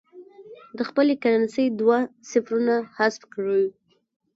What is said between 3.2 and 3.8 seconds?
کړي.